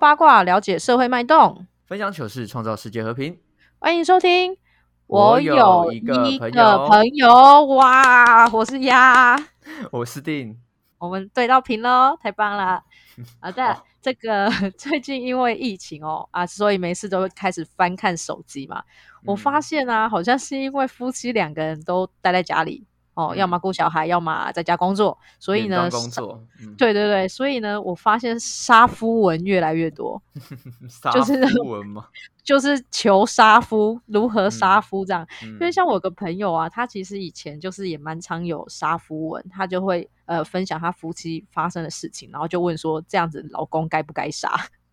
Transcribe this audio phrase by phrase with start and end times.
[0.00, 3.38] 八卦了解社会脉动，分享糗事，创造世界和平。
[3.78, 4.56] 欢迎收听。
[5.06, 9.36] 我有有一一个个朋友哇，我是鸭，
[9.92, 10.58] 我是定，
[10.96, 12.82] 我们对到屏喽，太棒了！
[13.42, 18.82] 好的，这个 最近因为疫情哦啊，所以没事都会开始翻看手机嘛。
[19.26, 23.36] 我发嗯现啊，好像是因为夫妻两个人都待在家里哦，嗯。
[23.36, 30.22] 要么顾小孩，要么在家工作，所以呢，工作，嗯，对对对，所以呢，我发现杀夫文越来越多，
[31.12, 32.06] 就是夫文嘛，
[32.42, 35.26] 就是求杀夫，如何杀夫这样。
[35.42, 44.50] 嗯因为像我有个朋友啊，他其实以前就是也蛮常有杀夫文，他就会呃分享他夫妻发生的事情，然后就问说这样子老公该不该杀？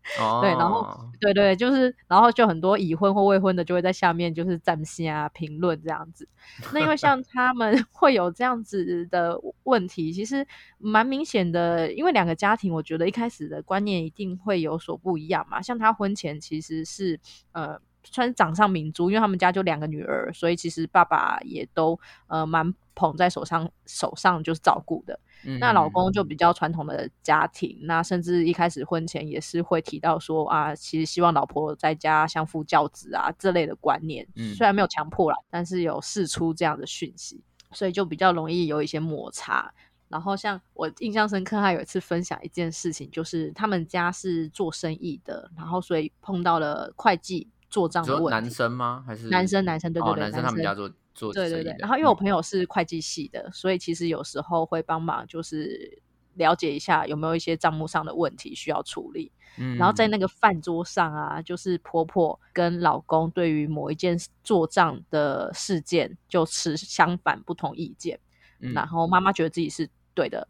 [0.19, 6.27] 哦，对然后对对，就是然后就很多已婚或未婚的就会在下面就是赞心啊评论这样子。
[6.73, 10.47] 那因为 像他们 会有这样子的问题，其实
[10.77, 15.61] 蛮明显的，因为两个家庭，我觉得一开始的观念一定会有所不一样嘛。
[15.61, 17.19] 像他婚前其实是
[17.51, 17.79] 呃。
[18.09, 25.17] 算是掌上明珠，因为他们家就两个女儿，所以其实爸爸也都呃蛮捧在手上，手上就是照顾的。
[25.45, 37.39] 嗯那老公就比较传统的家庭，那甚至一开始婚前也是会提到说啊，其实希望老婆在家相夫教子啊这类的观念，嗯虽然没有强迫啦，但是有释出这样的讯息，
[37.71, 39.71] 所以就比较容易有一些摩擦。
[40.09, 48.49] 然后像我印象深刻，他有一次分享一件事情，就是他们家是做生意的，然后所以碰到了会计做账的男问题。
[48.49, 49.03] 生吗？
[49.05, 52.17] 还是男生男生对对哦对男生他们家做做对对对，然后因为我嗯。
[52.17, 56.01] 朋友是会计系的，所以其实有时候会帮忙，就是
[56.35, 59.31] 了解一下有没有一些账目上的问题需要处理。
[59.77, 60.11] 然后在嗯。
[60.11, 68.19] 那个饭桌上啊，就是婆婆跟老公对于某一件做账的事件就持相反不同意见，
[68.59, 68.71] 嗯。
[68.73, 70.47] 然后妈妈觉得自己是对的，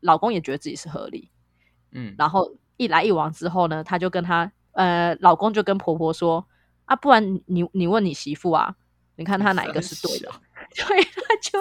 [0.00, 1.30] 老公也觉得自己是合理，
[1.92, 2.14] 嗯。
[2.18, 6.46] 然后一来一往之后呢，他就跟他呃老公就跟婆婆说
[6.84, 8.76] 啊，不然你你问你媳妇啊，
[9.16, 10.30] 你看他哪一个是对的？
[10.74, 11.58] 对，他就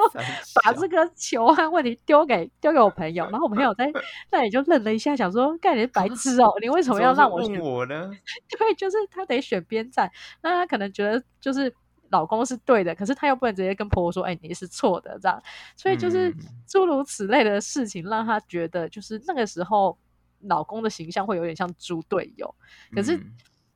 [0.64, 3.92] 把这个球和问题丢给丢给我朋友，然后我朋友在
[4.32, 8.10] 那里就愣了一下，想说：“干你是白痴哦，你为什么要让我选我呢？
[8.58, 10.10] 对，就是他得选边站，
[10.42, 11.72] 那他可能觉得就是
[12.10, 15.40] 老公是对的，可是他又不能直接跟婆婆说：“哎、你是错的。”这样，
[15.76, 16.36] 所以就是嗯
[16.68, 19.96] 诸如此类的事情，让他觉得就是那个时候
[20.42, 22.56] 老公的形象会有点像猪队友。
[22.96, 23.32] 可是，嗯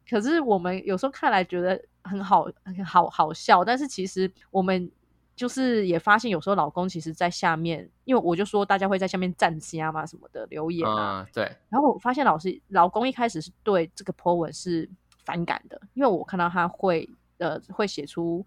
[0.10, 4.90] 可是我们有时候看来觉得很好，很好好笑，但是其实我们
[5.36, 14.90] 就是也发现，有时候老公其实在下面，因为我就说大家会在下面站虾嘛什么的留言啊，嗯对，然后我发现老师老公一开始是对这个 po 文是
[15.26, 17.08] 反感的，因为我看到他会
[17.38, 18.46] 呃会写出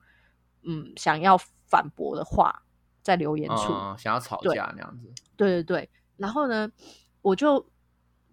[0.63, 1.39] 嗯想要
[1.69, 2.63] 反驳的话
[3.03, 6.71] 在留言处，嗯想要吵架那样子，对对对，然后呢，
[7.23, 7.65] 我就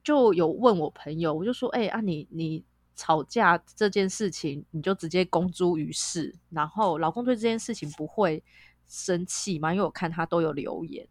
[0.03, 2.63] 就有问我朋友，我就说，哎、啊你你
[2.97, 8.43] 吵架这件事情，你就直接公诸于世，然后老公对这件事情不会
[8.87, 9.71] 生气吗？
[9.71, 11.07] 因为我看他都有留言，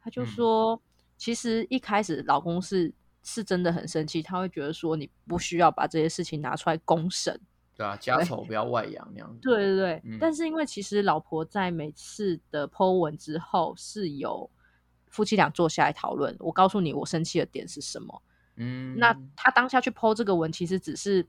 [0.00, 0.82] 他就嗯说，
[1.16, 2.92] 其实一开始老公是
[3.22, 7.40] 是真的很生气，他会觉得说你不需要把这些事情拿出来公审，
[7.74, 14.50] 对啊， 家丑不要外扬那样子，对对对，嗯但是因为其实老婆在每次的 Po 文之后是有
[15.08, 18.22] 夫妻俩坐下来讨论，我告诉你我生气的点是什么。
[18.60, 21.26] 嗯，那他当下去 Po 这个文，其实只是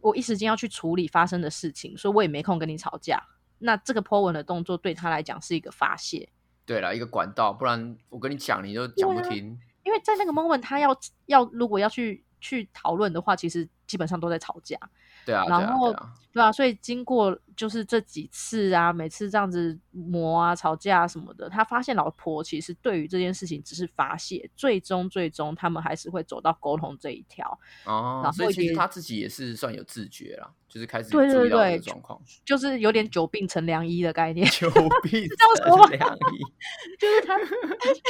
[0.00, 3.22] 我一时间要去处理发生的事情，所以我也没空跟你吵架。
[3.58, 6.30] 那这个 Po 文的动作对他来讲是一个发泄，
[6.64, 14.78] 对了，一个管道，不然我跟你讲，你就讲不听，因为在那个 moment 他要要如果要去去讨论的话，其实基本上都在吵架。
[15.24, 27.46] 对啊，然后对啊，对啊，所以经过就是这几次啊，每次这样子磨啊、吵架啊什么的，他发现老婆其实对于这件事情只是发泄，最终最终他们还是会走到沟通这一条。
[27.84, 34.70] 哦，然后所以其实他自己也是算有自觉啦，就是开始对对对状况，就是有点久病成良医的概念， 久
[35.02, 36.38] 病成良医，
[36.96, 37.36] 就是他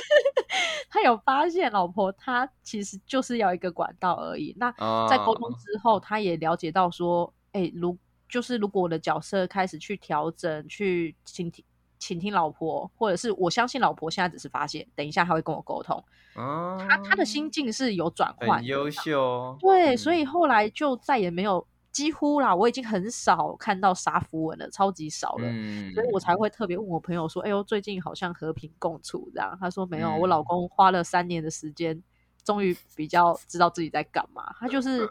[0.91, 4.55] 他有发现老婆他其实就是要一个管道而已。
[4.59, 4.71] 那
[5.09, 5.55] 在沟通哦。
[5.59, 7.97] 之后，他也了解到说，哎、如
[8.29, 11.65] 就是如果我的角色开始去调整，去倾听
[11.99, 16.03] 倾听老婆，或者是我相信老婆现在只是发现，等一下他会跟我沟通，
[16.35, 18.59] 哦，他他的心境是有转换。
[18.59, 19.99] 很优秀哦，对，嗯。
[19.99, 25.45] 所以后来就再也没有几乎啦，我已经很少看到杀符文了，超级少了。
[25.49, 32.01] 嗯，所以我才会特别问我朋友说：“哎呦，最近好像和平共处这样。”他说：“没有，我老嗯公花了三年的时间，
[32.45, 34.55] 终于比较知道自己在干嘛。
[34.59, 35.09] 他就是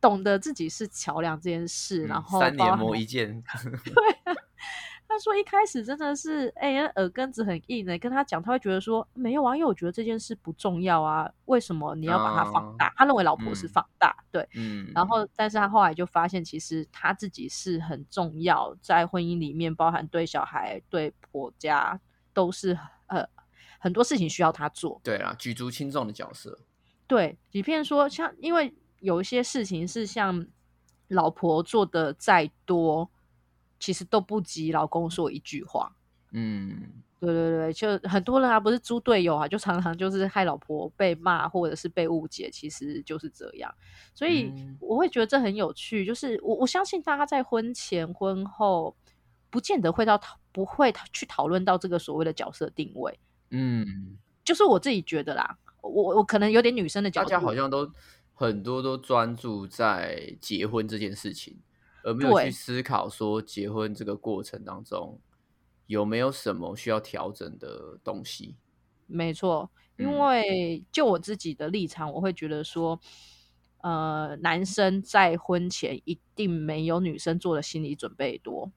[0.00, 3.42] 懂得自己是桥梁这件事， 然嗯后三年磨一剑，
[5.08, 12.92] 他说一开始真的是，哎、那耳根子很硬的、跟他讲，他会觉得说没有啊，因为我觉得这件事不重要啊，为什么你要把它放大？
[12.94, 14.46] 他认为老婆是嗯放大，对。
[14.54, 21.98] 嗯，然后，但是他后来就发现，其实他自己是很重要，在婚姻里面，包含对小孩、对婆家，
[22.34, 23.26] 都是呃
[23.78, 25.00] 很多事情需要他做。
[25.02, 26.58] 对啦，举足轻重的角色，
[27.06, 30.46] 对，即便说像，因为有一些事情是像
[31.08, 33.10] 老婆做的再多，
[33.78, 35.94] 其实都不及老公说一句话。
[36.32, 43.74] 嗯，对对对，就很多人啊，不是猪队友啊，就常常就是害老婆被骂或者是被误解，其实就是这样。
[44.14, 48.94] 所以嗯我会觉得这很有趣，就是我我相信大家在婚前婚后
[49.48, 53.18] 不见得会到讨不会去讨论到这个所谓的角色定位，
[53.50, 57.90] 嗯，就是我自己觉得啦，我我可能有点女生的角度，大家好像都
[58.34, 61.56] 很多都专注在结婚这件事情，
[62.04, 65.20] 而没有去思考说结婚这个过程当中
[65.86, 68.56] 有没有什么需要调整的东西。
[69.06, 73.00] 没错，因嗯为就我自己的立场，我会觉得说，
[73.78, 78.70] 呃，男生在婚前一定没有女生做的心理准备多。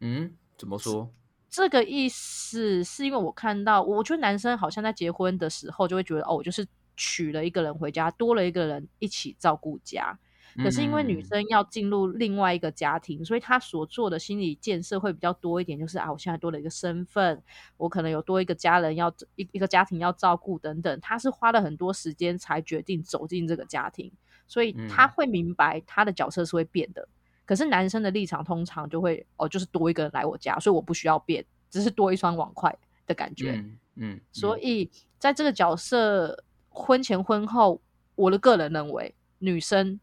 [0.00, 1.12] 嗯，怎么说？
[1.48, 10.18] 这个意思是因为我看到，我觉得男生好像在结婚的时候就会觉得，哦，我就是娶了一个人回家，多了一个人一起照顾家。
[10.62, 11.24] 可是因为女嗯。
[11.24, 17.42] 生要进入另外一个家庭，所以她所做的心理建设会比较多一点，就是啊，我现在多了一个身份，
[17.76, 24.12] 我可能有多一个家人要一一个家庭要照顾等等，她是花了很多时间才决定走进这个家庭，
[24.46, 25.10] 所以她嗯。
[25.10, 27.08] 会明白她的角色是会变的。
[27.44, 32.76] 可是男生的立场通常就会哦，就是多一个人来我家，所以我不需要变，只是多一双碗筷
[33.06, 33.52] 的感觉。
[33.52, 34.60] 嗯嗯，所嗯。
[34.62, 37.80] 以在这个角色婚前婚后，
[38.16, 40.00] 我的个人认为，女生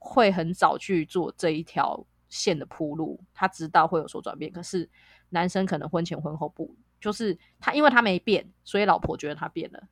[0.00, 4.50] 会很早去做这一条线的铺路，他知道会有所转变。
[4.50, 4.90] 可是
[5.28, 9.82] 男生可能婚前婚后不，就是他因为他没变，所以老婆觉得他变了。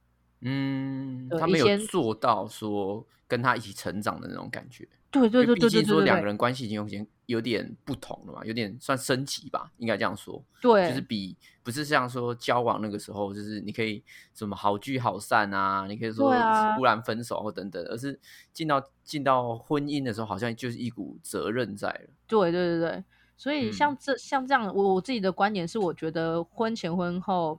[0.41, 4.89] 嗯，他没有做到说跟他一起成长的那种感觉。
[5.11, 10.43] 对对对对对对对竟说两个，人关系已经有点有点不同了嘛，有点算升级吧，应该这样说。
[10.61, 14.03] 对就是比不是像说交往那个时候，就是你可以
[14.35, 16.33] 什么好聚好散啊，你可以说
[16.77, 18.19] 忽然分手或等等，而是
[18.53, 22.11] 进到进到婚姻的时候，好像就是一股责任在了。
[22.27, 23.05] 对对对对，
[23.37, 27.59] 所以像嗯这、像这样，我我自己的观点是，我觉得婚前婚后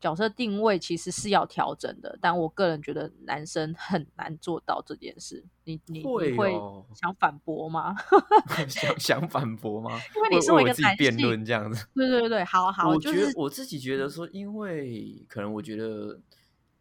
[0.00, 5.44] 角色定位其实是要调整的，但我个人觉得男生很难做到这件事。
[5.64, 7.94] 你你会你会哦想反驳吗？
[8.68, 9.98] 想想反驳吗？
[10.14, 11.86] 因为你是我自己辩论这样子。
[11.94, 16.20] 对对对，好 好，我就是觉得我自己觉得说，因为可能我觉得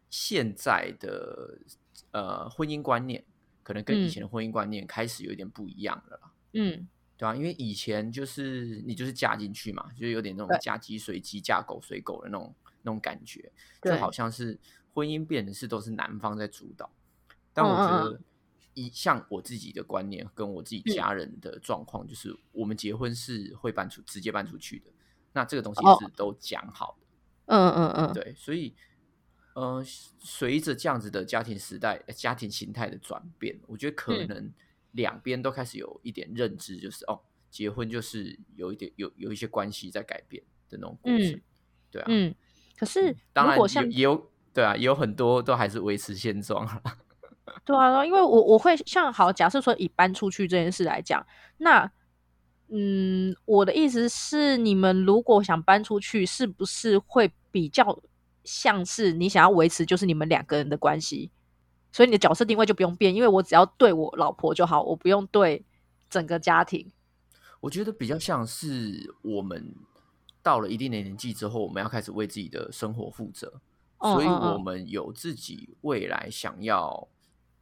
[0.09, 1.57] 现在的
[2.11, 3.23] 呃婚姻观念，
[3.63, 6.31] 可能跟以嗯前的婚姻观念开始有点不一样了啦。
[6.53, 13.51] 嗯对啊，因为以前就是你就是嫁进去嘛，就是有点那种嫁鸡随鸡、嫁狗随狗的那种那种感觉，
[13.81, 14.59] 就好像是
[14.93, 16.89] 婚姻变的是都是男方在主导。
[17.53, 18.21] 但嗯嗯我觉嗯得，
[18.75, 24.91] 一像我自己的观念跟我自己嗯家人的状况，就是我们结婚是会搬出直接搬出去的，
[25.31, 27.07] 那这个东西是都讲好的。
[27.45, 28.73] 嗯嗯嗯，对，所以
[29.53, 29.83] 呃，
[30.19, 34.53] 随着这样子的家庭时代、呃家庭形态的转变，我觉得可嗯能
[34.93, 37.21] 两边都开始有一点认知，就是哦，
[37.51, 41.31] 结婚就是有一点有有一些关系在改变的那种过程。
[41.31, 41.41] 嗯
[41.91, 42.33] 对啊，嗯。
[42.83, 46.81] 可是当然如果像有也有对啊，也有很多都还是维持现状啦。
[47.65, 51.25] 对啊，因为我我会像好，假设说以搬出去这件事来讲，
[51.57, 51.89] 那
[52.69, 58.01] 嗯，我的意思是，你们如果想搬出去，是不是会比较
[58.43, 61.31] 像是你想要维持就是你们两个人的关系，
[61.91, 65.63] 所以你的角色定位就不用变，因为我只要对我老婆就好，我不用对
[66.09, 66.91] 整个家庭。
[67.59, 69.73] 我觉得比较像是我们
[70.43, 73.51] 到了一定的年纪之后，我们要开始为自己的生活负责，
[73.99, 77.07] 所以我们有自己未来想要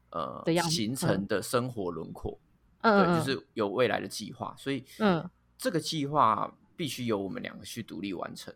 [0.09, 2.37] 呃形成的生活轮廓，
[2.81, 5.29] 嗯嗯对，就是有未来的计划，所以嗯。
[5.63, 8.51] 这个计划必须由我们两个去独立完成。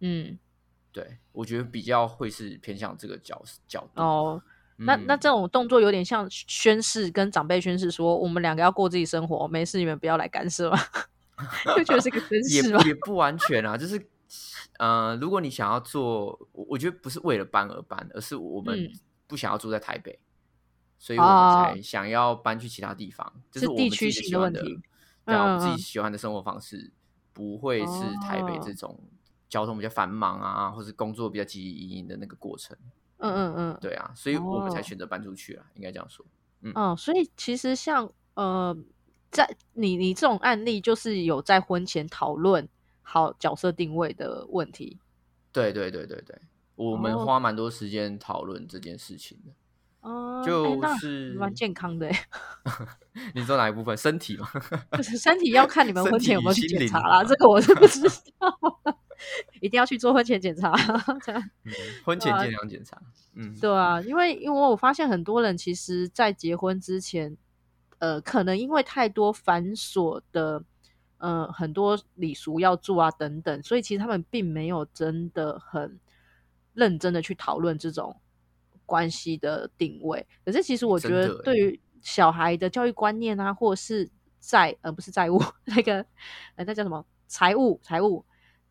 [0.00, 0.38] 嗯。
[0.90, 4.00] 对我觉得比较会是偏向这个角角度。
[4.00, 4.42] 哦。
[4.76, 4.96] 那。
[4.96, 10.70] 那嗯这种动作有点像宣誓，跟长辈宣誓说，我们两个要过自己生活，没事你们不要来干涉。
[10.70, 10.78] 嘛，
[11.76, 14.08] 就觉得是个宣也不完全啊，就是
[14.78, 18.92] 呃，如果你想要做，我我觉得不是为了搬而搬，而是我们嗯。
[19.26, 20.18] 不想要住在台北，
[20.98, 21.54] 所以我们哦。
[21.54, 24.82] 才想要搬去其他地方，这我是地们自己区性喜欢的的问题，
[25.26, 26.90] 对啊，我们自己喜欢的生活方式
[27.32, 28.74] 不会是台北这哦。
[28.74, 29.00] 种
[29.48, 32.76] 交通比较繁忙啊，或是工作比较汲汲营营的那个过程，
[33.18, 34.82] 嗯嗯嗯，对啊，所以我们才哦。
[34.82, 36.24] 选择搬出去啊，应该这样说。
[36.62, 38.76] 嗯，哦所以其实像呃，
[39.30, 42.68] 在你你这种案例，就是有在婚前讨论
[43.02, 44.98] 好角色定位的问题。
[45.52, 46.36] 对对对对对，
[46.76, 49.52] 我们哦花蛮多时间讨论这件事情的。
[50.00, 52.16] 哦，就是蛮健康的诶，
[53.34, 53.96] 你说哪一部分？
[53.96, 54.48] 身体吗？
[54.96, 58.00] 就是身体要看你们婚前有没有去检查啦，这个我是不知
[58.38, 58.58] 道，
[59.60, 60.72] 一定要去做婚前检查。
[61.24, 61.72] 这样嗯
[62.04, 62.96] 婚前健康检查。
[63.34, 67.36] 嗯，对啊，因为因为我发现很多人其实，在结婚之前，
[67.98, 70.62] 呃，可能因为太多繁琐的，
[71.18, 75.98] 呃，很多礼俗要做啊等等，所以其实他们并没有真的很
[76.74, 78.20] 认真的去讨论这种
[78.86, 80.26] 关系的定位。
[80.44, 84.08] 可是其实我觉得，对于小孩的教育观念啊，或者是
[84.40, 85.96] 债呃不是债务那个
[86.56, 88.24] 呃那叫什么财务财务。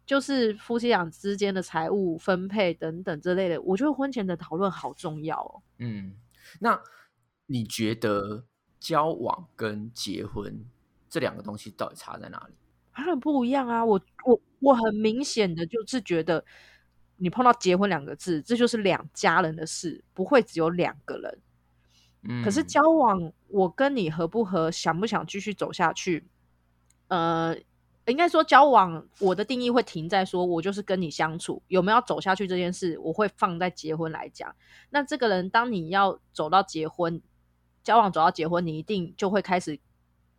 [0.06, 5.62] 就是夫妻俩之间的财务分配等等之类的，我觉得婚前的讨论好重要哦。
[5.80, 6.16] 嗯，
[6.62, 6.82] 那
[7.48, 8.46] 你觉得
[8.80, 10.66] 交往跟结婚
[11.10, 12.54] 这两个东西到底差在哪里？
[12.96, 13.86] 当然不一样啊！
[13.86, 16.44] 我我我很明显的就是觉得，
[17.18, 21.40] 你碰到结婚两个字，这就是两家人的事，不会只有两个人。
[22.24, 26.28] 嗯，可是交往，我跟你合不合，想不想继续走下去？
[27.10, 27.56] 呃，
[28.08, 34.56] 应该说交往，我的定义会停在说，我就是跟你相处，有没有走下去这件事，我会放在结婚来讲。
[34.90, 37.22] 那这个人，当你要走到结婚，
[37.88, 39.80] 交往走到结婚，你一定就会开始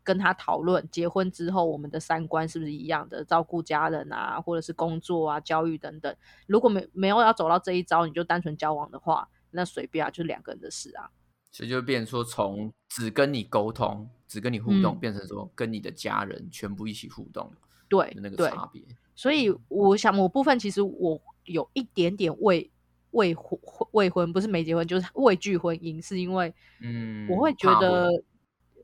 [0.05, 6.15] 跟他讨论，结婚之后我们的三观是不是一样的，照顾家人啊，或者是工作啊、教育等等。
[6.47, 11.09] 如果没没有要走到这一招，你就单纯交往的话，那随便啊，就是两个人的事啊。
[11.51, 17.51] 所以就变成说，从只跟你沟通、只跟你互动，嗯变成说跟你的家人全部一起互动
[17.89, 18.83] 对那个，差别。
[19.15, 22.71] 所以我想某部分其实我有一点点未
[23.13, 23.59] 未婚
[23.93, 28.11] 未婚，不是没结婚，就是畏惧婚姻，是因为嗯，我会觉得，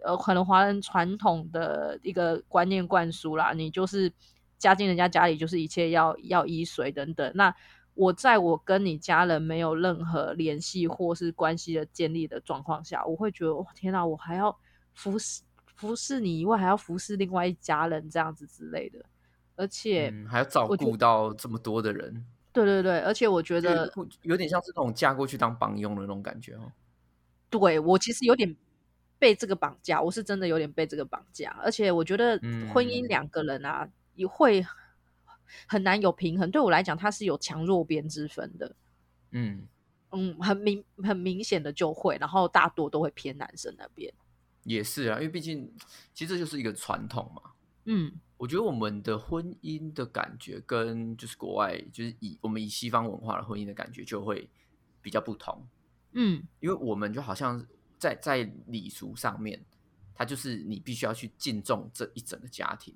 [0.02, 4.12] 呃，可能华人传统的一个观念灌输啦，你就是
[4.59, 7.31] 嫁进人家家里，就是一切要要依随等等。
[7.35, 7.54] 那
[7.95, 14.57] 我在我跟你家人没有任何联系或是关系的建立的状况下，我会觉得，哇，天哪，我还要
[14.95, 15.43] 服侍
[15.76, 19.04] 服侍你以外，还要服侍另外一家人这样子之类的，
[19.54, 20.11] 而且。
[20.12, 22.25] 嗯，还要照顾到这么多的人，
[22.55, 23.93] 对对对，而且我觉得，
[24.23, 26.71] 有点像是那种嫁过去当帮佣的那种感觉哦。
[27.51, 28.57] 对我其实有点
[29.19, 32.39] 被这个绑架，我是真的有点被这个绑架，而且我觉得
[32.73, 34.65] 婚姻嗯两个人啊，也会
[35.67, 36.49] 很难有平衡。
[36.49, 38.77] 对我来讲，它是有强弱边之分的，
[39.33, 39.67] 嗯，
[40.13, 44.15] 嗯，很明很明显的就会，然后大多都会偏男生那边，
[44.63, 45.73] 也是啊，因为毕竟
[46.13, 47.51] 其实这就是一个传统嘛。
[47.87, 54.49] 嗯我觉得我们的婚姻的感觉跟就是国外，就是以我们以西方文化的婚姻的感觉就会
[55.00, 55.67] 比较不同，
[56.12, 56.43] 嗯。
[56.61, 57.64] 因为我们就好像
[57.99, 59.64] 在在礼俗上面，
[60.14, 62.95] 它就是你必须要去敬重这一整个家庭。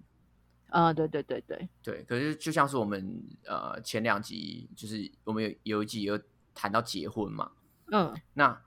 [0.71, 6.21] 啊、对对对对，对，可是就像是我们呃前两集，就是我们有有一集有
[6.55, 7.53] 谈到结婚嘛，
[7.91, 8.15] 嗯。
[8.35, 8.61] 那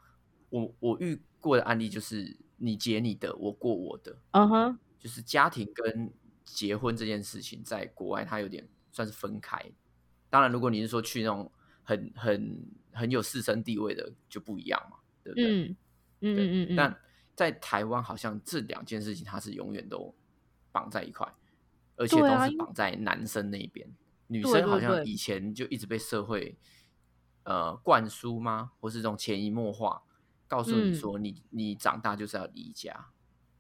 [0.50, 6.12] 我我遇过的案例就是你结你的，我过我的，嗯哼，就是家庭跟
[6.54, 9.72] 结婚这件事情，在国外它有点算是分开。
[10.30, 11.52] 当然，如果你是说去那种
[11.84, 15.68] 很很很有士绅地位的，就不一样嘛，对不对？
[15.68, 15.78] 嗯
[16.22, 16.96] 嗯嗯但
[17.36, 20.14] 在台湾，好像这两件事情它是永远都
[20.72, 21.28] 绑在一块，
[21.96, 23.90] 而且都是绑在男生那边。
[24.28, 26.58] 女生好像以前就一直被社会
[27.44, 30.04] 呃灌输吗，或是这种潜移默化，
[30.48, 33.08] 告诉你嗯说你、你长大就是要离家。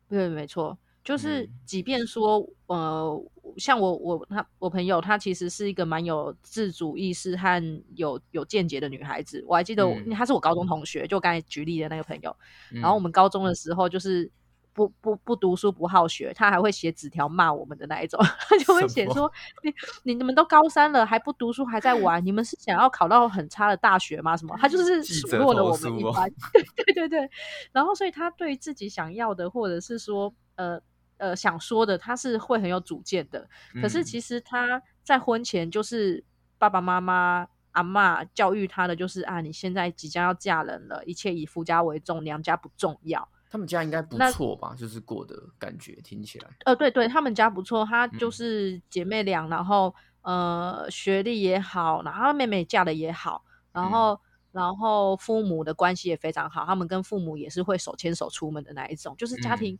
[0.07, 3.23] 对，没错，就是嗯即便说，呃，
[3.57, 9.43] 像我我他我朋友，她其实是一个蛮有自主意识和有有见解的女孩子。
[9.47, 12.35] 我还记得她是我高中同学，就我刚才举例的那个朋友。
[12.69, 14.29] 然后我嗯们高中的时候，就是
[14.73, 18.17] 不不不读书不好学，她还会写纸条骂我们的那一种，
[18.47, 19.29] 她就会写说
[19.63, 24.37] ：“你你你们都高三了，还不读书，还在玩，你们是想要考到很差的大学吗？
[24.37, 26.31] 什么？”她就是数落了我们一番。
[26.77, 27.29] 对对对，
[27.73, 30.79] 然后所以她对自己想要的，或者是说呃
[31.21, 33.47] 呃想说的，他是会很有主见的。
[33.79, 36.23] 可是嗯其实他在婚前就是
[36.57, 43.27] 爸爸妈妈、阿嬷教育他的，就是啊，你现在即将要嫁人了，一切以夫家为重，娘家不重要。
[43.51, 44.73] 他们家应该不错吧？
[44.75, 54.19] 就是过的感觉听起来，呃，对对，他们家不错，她就嗯是姐妹俩，然后呃学历也好，然后妹妹嫁的也好，然嗯后、
[54.51, 59.79] 然后父母的关系也非常好，他们跟父母也是会手牵手出门的那一种，就是家嗯庭。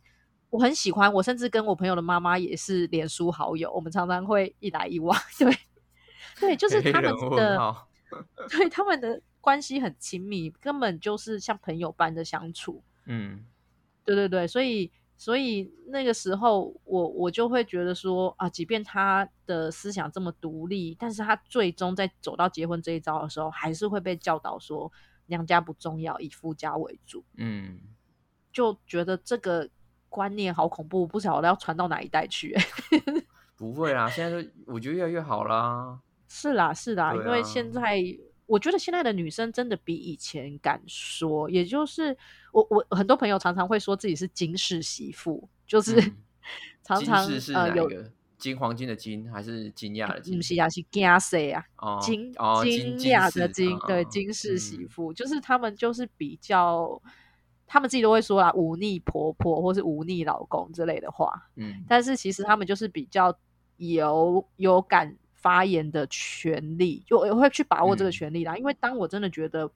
[0.52, 5.18] 我很喜欢，我甚至跟我朋友的妈妈也是脸书好友，我们常常会一来一往。
[5.38, 5.56] 对，
[6.38, 7.88] 对，就是他们的，号。
[8.50, 12.82] 对他们的关系很亲密，根本就是像朋友般的相处。
[13.06, 13.46] 嗯
[14.04, 24.92] 对对对，所以所以那个时候我我就会觉得说啊，即便他的思想这么独立，但是他最终在走到结婚这一招的时候，还是会被教导说
[25.24, 27.24] 娘家不重要，以夫家为主。
[27.38, 27.80] 嗯，
[28.52, 29.66] 就觉得这个
[30.12, 32.54] 观念好恐怖，不晓得要传到哪一代去。
[33.56, 35.98] 不会啦，现在就我觉得越来越好啦。
[36.28, 38.02] 是啦，是啦，对因为现啊在
[38.46, 42.16] 我觉得现在的女生真的比以前敢说，也就是
[42.52, 46.16] 我我很多朋友常常会说自己是金氏媳妇，就是、嗯
[46.82, 47.88] 常 常金是是呃有？
[48.36, 50.42] 金黄金的金还是惊讶的金不？
[50.42, 51.64] 是啊，是惊谁啊？
[51.76, 57.00] 哦，惊讶的惊，对，金氏媳嗯妇，就是他们就是比较，
[57.72, 63.34] 他们自己都会说啦，忤逆婆婆或是忤逆老公之类的话，嗯但是其实他们就是比较
[63.78, 68.54] 有有敢发言的权利，就我会去把握这个嗯权利啦。
[68.58, 69.70] 因为当我真的觉得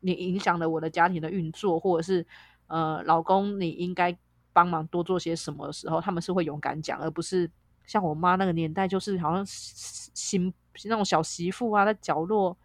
[0.00, 2.26] 你影响了我的家庭的运作，或者是
[2.66, 4.16] 呃，老公你应该
[4.54, 7.50] 帮忙多做些什么的时候，他们是会勇敢讲，而不是
[7.84, 10.50] 像我妈那个年代，就是好像新
[10.86, 12.56] 那种小媳妇啊，在角落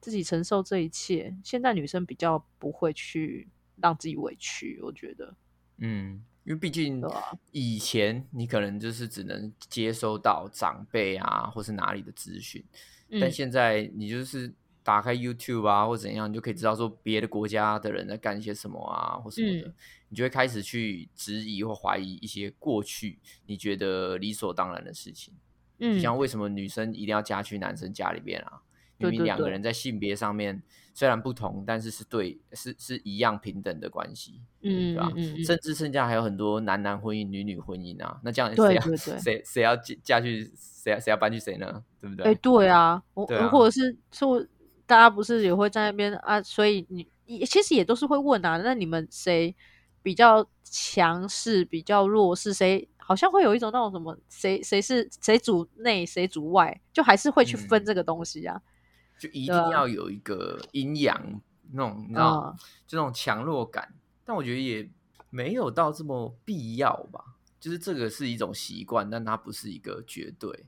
[0.00, 1.36] 自己承受这一切。
[1.42, 3.48] 现在女生比较不会去
[3.80, 5.34] 让自己委屈，我觉得。
[5.78, 7.02] 嗯，因为毕竟
[7.50, 12.64] 以前你可能就是只能接收到长辈啊，或是哪里的资讯，
[13.10, 14.52] 但嗯现在你就是
[14.82, 19.74] 打开 YouTube 啊，或怎样，你就可以知道说别的国家的人在干些什么啊，或什么的，嗯
[20.10, 25.34] 你就会开始去质疑或怀疑一些过去你觉得理所当然的事情。
[25.76, 28.62] 就嗯，像为什么女生一定要嫁去男生家里边啊？
[28.98, 35.12] 明明两个人在性别上面虽然不同，但是是对是是一样平等的关系，嗯对吧？
[35.44, 41.82] 甚至剩下还有很多男男婚姻、女女婚姻啊，那这样谁谁谁要嫁嫁去谁要谁要搬去谁呢？
[42.00, 42.26] 对不对？
[42.26, 44.40] 哎、对啊，我或者是说，
[44.86, 49.54] 大家不是也会在那边啊，所以你也其实也都是会问啊，那你们谁
[50.02, 52.54] 比较强势，比较弱势？
[52.54, 58.62] 谁好像会有一种那种什么，谁谁是谁主内，谁主外，就还是会去分嗯这个东西啊。
[59.18, 61.40] 就一定要有一个阴阳
[61.72, 63.92] 那种，你知道，嗯就那种强弱感。
[64.24, 64.88] 但我觉得也
[65.30, 67.24] 没有到这么必要吧。
[67.60, 70.66] 就是这个是一种习惯，但它不是一个绝对。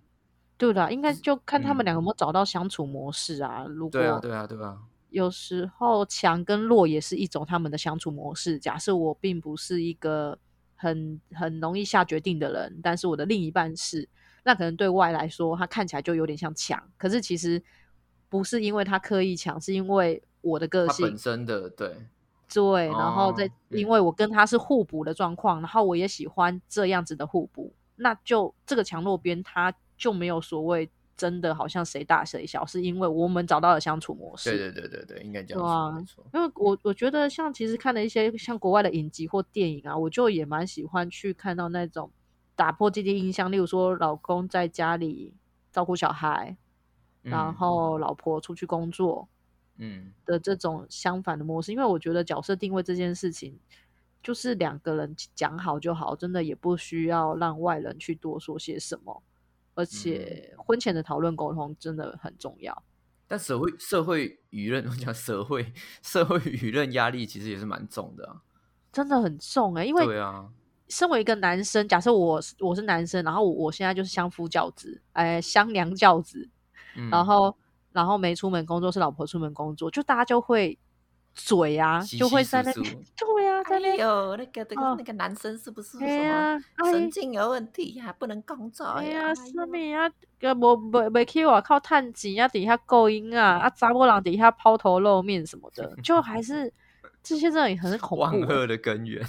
[0.56, 3.66] 对的，应该就看他们嗯两个有没有找到相处模式啊。
[3.68, 4.78] 如对啊，果对啊，对啊。
[5.10, 8.58] 有时候强跟弱也是一种他们的相处模式。
[8.58, 10.38] 假设我并不是一个
[10.74, 14.08] 很很容易下决定的人，但是我的另一半是，
[14.42, 17.62] 那可能对外来说，他看起来就有点像强，可是其实
[18.28, 21.96] 不是因为他刻意强，是因为我的个性它本身的对，
[22.52, 34.50] 对，然后再哦嗯因为我跟他是互补的状况，然后我也喜欢这样子的互补，那就这个强弱边他就没有所谓真的好像谁大谁小，是因为我们找到了相处模式。
[34.50, 36.24] 对对对对对，应该这样说，对啊没错。
[36.34, 42.10] 因为我我觉得像其实看了一些像国外的影集或电影啊，我就也蛮喜欢去看到那种
[42.54, 45.32] 打破这些印象，例如说老公在家里
[45.72, 46.56] 照顾小孩，
[47.26, 49.28] 然嗯后老婆出去工作
[49.78, 51.72] 嗯，的这种相反的模式。
[51.72, 53.58] 因为我觉得角色定位这件事情，
[54.22, 59.22] 就是两个人讲好就好，真的也不需要让外人去多说些什么。
[59.74, 62.82] 而且嗯婚前的讨论沟通真的很重要。
[63.28, 68.40] 但社会社会舆论，我讲社会社会舆论压力其实也是蛮重的啊。
[68.92, 70.48] 真的很重哎、因为对啊，
[70.88, 76.48] 身为一个男生，假设我是我是男生，然后我我现在就是相夫教子，哎，相娘教子，
[76.96, 77.56] 嗯然后
[77.92, 80.78] 然后没出门工作是老婆出门工作，就大家就会
[81.34, 83.96] 嘴啊，稀就会在那对啊， 在那
[84.36, 88.14] 那个那哦那个男生是不是哎呀，哎神经有问题呀？
[88.18, 89.34] 不能工作哎呀，呀？
[89.34, 90.10] 什么呀？
[90.38, 96.72] 个无袂袂去外靠趁钱啊，底下勾引啊，啊，查某人底下抛头露面什么的， 就还是
[97.22, 98.48] 这些真的也很恐万怖万。
[98.48, 99.22] 恶的根源。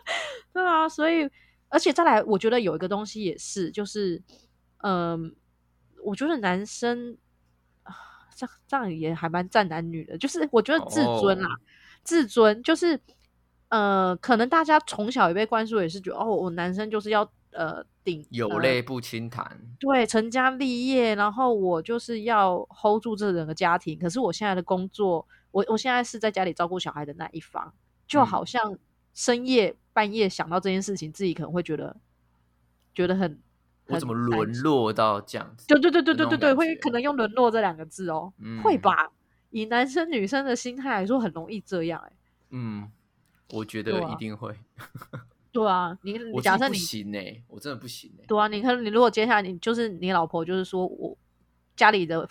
[0.52, 1.28] 对啊，所以
[1.68, 4.22] 而且再来，我觉得有一个东西也是，就是
[4.82, 5.34] 嗯，
[6.04, 7.16] 我觉得男生
[7.82, 7.94] 啊，
[8.36, 11.60] 这样这样也还蛮占男女的，就是我觉得自尊啦，哦
[12.04, 13.00] 自尊就是
[13.68, 19.58] 呃，可能大家从小也被灌输，也是觉得哦，我男生就是要呃顶呃有泪不轻弹。
[19.80, 23.98] 对，成家立业，然后我就是要 hold 住这整个家庭。
[23.98, 27.72] 可是我现在的工作，我我现在是在家里照顾小孩的那一方，
[28.06, 28.78] 就嗯好像
[29.14, 31.96] 深夜半夜想到这件事情，自己可能会觉得
[32.94, 33.40] 觉得很很
[33.86, 35.66] 我怎么难沦落到这样子？
[35.66, 39.10] 对对对对的对对对，会可能用沦落这两个字哦，会嗯吧？
[39.50, 42.12] 以男生女生的心态来说，很容易这样哎、
[42.50, 42.90] 嗯，
[43.50, 44.56] 我觉得一定会。
[45.52, 48.24] 对啊，你假设你行哎，我真的不行哎。
[48.26, 51.16] 对啊，你看，你如果接下来你就是你老婆，就是说我
[51.76, 52.28] 家里的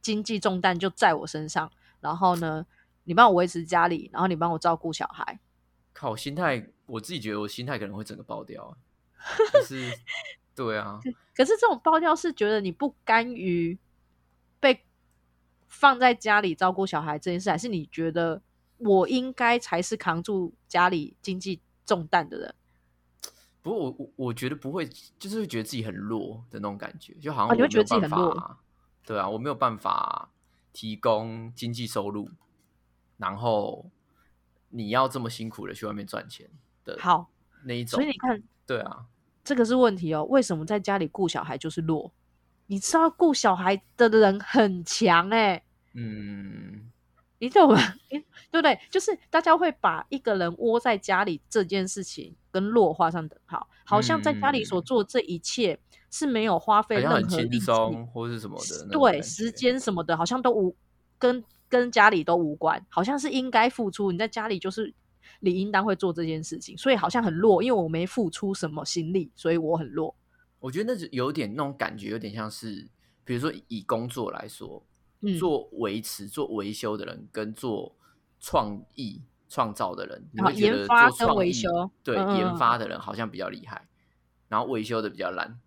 [0.00, 2.64] 经济重担就在我身上，然后呢，
[3.04, 5.40] 你帮我维持家里，然后你帮我照顾小孩，
[5.92, 8.72] 靠，我心态，我自己觉得我心态可能会整个爆掉啊。
[9.52, 9.92] 就是，
[10.54, 11.00] 对啊，
[11.34, 13.78] 可是这种爆料是觉得你不甘于
[14.60, 14.84] 被
[15.66, 18.42] 放在家里照顾小孩这件事，还是你觉得
[18.78, 22.54] 我应该才是扛住家里经济重担的人？
[23.62, 24.88] 不过我我我觉得不会，
[25.18, 28.58] 就是会觉得自己很弱的那种感觉，就好像我没有觉得自己很办法，
[29.06, 30.28] 对啊，我没有办法
[30.72, 32.28] 提供经济收入，
[33.18, 33.88] 然后
[34.70, 36.50] 你要这么辛苦的去外面赚钱
[36.84, 37.30] 的好，
[37.64, 39.06] 那一种所以，你看，对啊，
[39.44, 40.24] 这个是问题哦。
[40.24, 42.12] 为什么在家里顾小孩就是弱？
[42.66, 45.62] 你知道顾小孩的人很强哎、
[45.94, 46.90] 嗯，
[47.38, 47.78] 你懂吗？
[48.10, 48.18] 你
[48.50, 48.78] 对不对？
[48.88, 55.78] 就是大家会把一个人窝在家里这件事情跟弱画上等号，好像在家里所嗯做这一切
[56.10, 60.74] 是没有花费任何力松或是什么的对时间什么的，好像都无
[61.18, 64.12] 跟跟家里都无关，好像是应该付出。
[64.12, 64.94] 你在家里就是
[65.40, 70.14] 理应当会做这件事情，所以好像很弱，因为我没付出什么心力，所以我很弱。
[70.60, 72.88] 我觉得那是有点那种感觉，有点像是，
[73.24, 74.84] 比如说以工作来说，
[75.20, 77.96] 嗯做维持、做维修的人跟做
[78.38, 83.88] 创意创造的人，你啊会觉得研发跟做创意维修对、研发嗯的人好像比较厉害，
[84.48, 85.58] 然后维修的比较烂。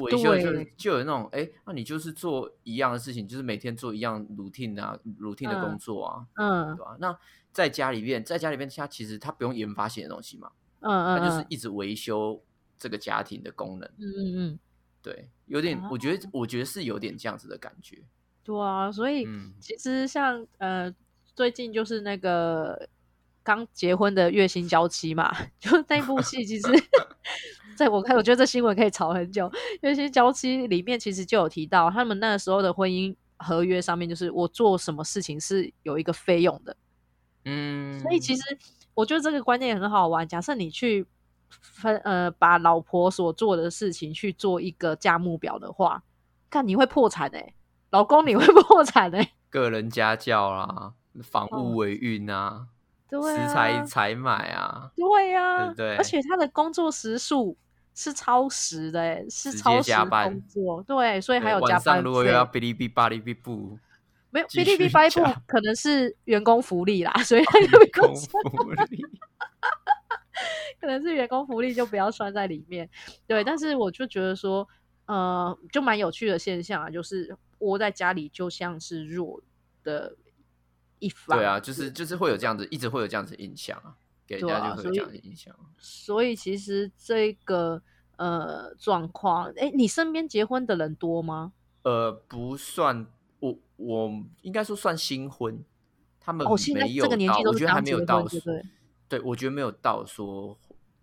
[0.00, 0.72] 维修就对。
[0.76, 6.84] 就有那种，哎，那你就是做一样的事情，就是每天做一样 routine 啊，routine 的工嗯作啊，嗯对。
[6.84, 7.18] 吧、那
[7.52, 12.42] 在家里面，在家里面，他其实他不用研发新的东西嘛，嗯嗯，他就是嗯一直维修
[12.78, 13.88] 这个家庭的功能。
[13.98, 14.58] 嗯嗯嗯，
[15.02, 17.98] 对，有点，我觉得，我觉得是有点这样子的感觉。
[18.42, 20.92] 对啊，所以嗯，其实像呃，
[21.34, 22.88] 最近就是那个
[23.42, 25.30] 刚结婚的月薪娇妻嘛，
[25.60, 26.68] 就那部戏，其实
[27.80, 29.50] 在我看，我觉得这新闻可以吵很久。
[29.80, 36.76] 月薪娇妻里面其实就有提到，他们那时候的婚姻合约上面，就是我做什么事情是有一个费用的。
[37.46, 38.42] 嗯，所以其实
[38.92, 40.28] 我觉得这个观念很好玩。
[40.28, 41.06] 假设你去
[41.48, 46.02] 分呃把老婆所做的事情去做一个价目表的话，
[46.50, 47.54] 看你会破产哎、
[47.88, 52.66] 老公你会 破产哎、个人家教啦，房哦屋维运啊，
[53.08, 57.56] 对食啊，材采买啊，对呀、对不对而且他的工作时数
[58.02, 62.58] 是超时的、欸，是超时工作，对，所以还有加晚上班如果又要费。
[62.58, 63.78] 哔哩哔巴哩哔不，
[64.30, 69.04] 没有继 B 续 B 发一部加可能是员工福利啦， 所以那个不用功算夫力，
[70.80, 72.88] 可能是员工福利就不要算在里面。
[73.26, 74.66] 对，但是我就觉得说，
[75.04, 79.42] 呃，就蛮有趣的现象啊，就是窝在家里就像是弱
[79.84, 80.16] 的
[81.00, 81.36] 一方。
[81.36, 83.94] 对啊，就是就是会有这样子，一直会有这样子印象啊，
[84.30, 85.54] 给人对啊所以家就会有这样的印象。
[85.76, 87.82] 所以其实这个
[88.16, 91.52] 呃状况，哎，你身边结婚的人多吗？
[91.82, 93.06] 呃，不算，
[93.40, 94.10] 我我
[94.42, 95.64] 应该说算新婚，
[96.20, 98.64] 他们哦，现在没有这个年纪到，我觉得还都是刚结没有到婚，对对？
[99.08, 100.56] 对，我觉得没有到说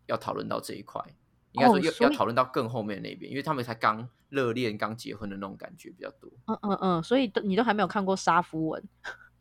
[0.06, 1.04] 要讨论到这一块，
[1.52, 6.32] 应该说要、哦要讨论到更后面那边，因为他们才刚热恋、刚结婚的那种感觉比较多。
[6.46, 8.82] 嗯嗯嗯，所以都你都还没有看过杀夫文，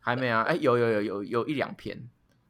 [0.00, 0.42] 还没啊？
[0.42, 1.96] 哎，有有有有有一两篇，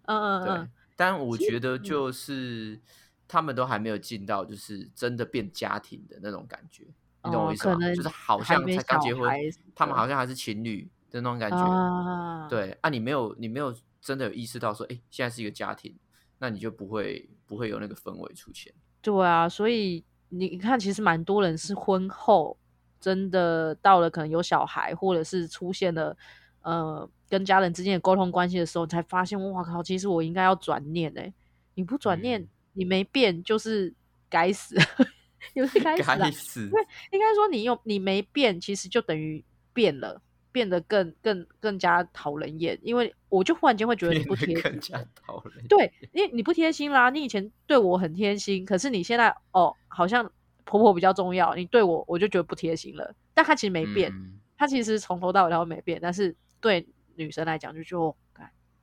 [0.04, 2.80] 嗯嗯嗯，但我觉得嗯就是
[3.28, 6.84] 他们都还没有进到就是真的变家庭的那种感觉，
[7.24, 7.94] 你懂我哦意思吗？
[7.94, 9.30] 就是好像才刚结婚
[9.74, 11.56] 他们好像还是情侣的那种感觉。
[11.58, 15.96] 啊，对啊，你没有你没有真的有意识到说，哎，现在是一个家庭，
[16.38, 18.72] 那你就不会不会有那个氛围出现。
[19.02, 22.56] 对啊，所以你看，其实蛮多人是婚后
[23.00, 26.16] 真的到了可能有小孩，或者是出现了
[26.62, 31.32] 呃跟家人之间的沟通关系的时候，才发现，哇靠，其实我应该要转念哎、
[31.74, 33.94] 你不转念，嗯你没变就是
[34.28, 34.76] 该死，
[35.54, 36.70] 也不是该死啊，该死，
[37.10, 40.20] 应该说你有你没变，其实就等于变了。
[40.52, 45.66] 变得更更更加讨人厌，因为我就忽然间会觉得你不贴心得更加讨人厌。
[45.68, 50.32] 对，因为你不贴心啦，你以前对我很贴心，可是你现在哦，好像
[50.64, 53.14] 婆婆比较重要，你对我我就觉得不贴心了。
[53.34, 58.14] 但她其实没变，嗯她其实从头到尾都没变，但是对女生来讲就觉得，哦，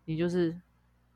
[0.06, 0.56] 你就是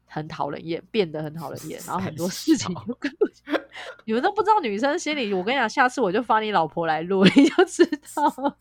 [0.05, 3.11] 很讨人厌，变得很讨人厌， 然后很多事情三就跟
[4.05, 5.33] 你们都不知道女生心里。
[5.33, 8.57] 我跟你讲，下次我就发你老婆来录，你就知道。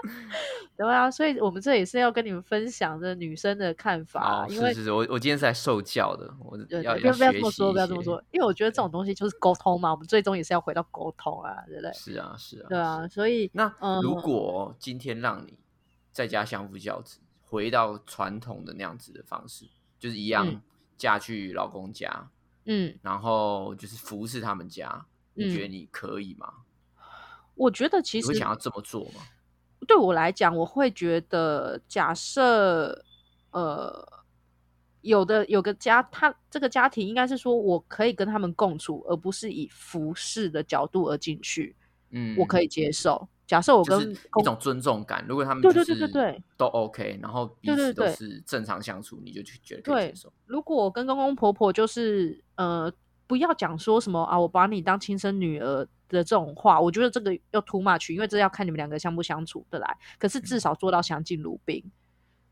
[0.76, 11.92] 对啊，所以我们这也是要跟你们分享这女生的看法因为是我我今天是来受教的，我对要对不要不要这么说，不要这么说，因为我觉得这种东西就是沟通嘛，我们最终也是要回到沟通啊，对不对？
[11.94, 15.58] 是啊是啊，对啊，所以那嗯如果今天让你
[16.12, 17.18] 在家相夫教子，
[17.48, 19.64] 回到传统的那样子的方式，
[19.98, 20.60] 就是一样嗯
[20.96, 22.30] 嫁去老公家，
[22.66, 26.52] 嗯，然后就是服侍他们家，你觉得嗯你可以吗？
[27.54, 29.22] 我觉得其实你会想要这么做吗？
[29.86, 33.04] 对我来讲，我会觉得，假设
[33.52, 34.06] 呃，
[35.00, 41.74] 有的有个家，他这个家庭应该是说我可以跟他们共处，而不是以服侍的角度而进去。
[42.10, 43.28] 嗯，我可以接受。
[43.46, 50.32] 假设我跟就是一种尊重感，如果他们对对对对对都 OK，然后彼此都是正常相处，你就去觉得可以对接受。
[50.44, 52.92] 如果我跟公公婆婆就是呃，
[53.26, 59.96] 不要讲说什么啊，我把你当亲生女儿的这种话，我觉得这个要 too much，因为这要看你们两个相不相处得来。
[60.18, 61.82] 可是至少做到相敬如宾。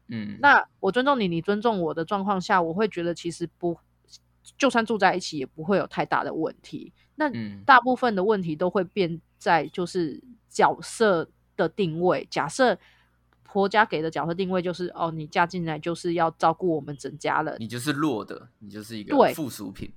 [0.08, 3.76] 嗯，那我尊重你，你尊重我的状况下，我会觉得其实不，
[4.56, 6.94] 就算住在一起也不会有太大的问题。
[7.16, 12.26] 那嗯大部分的问题都会变在就是角色的定位。
[12.30, 12.78] 假设
[13.42, 19.90] 婆家给的角色定位就是哦，你嫁进来就是要照顾我们整家人，你就是弱的，你就是一个附属品。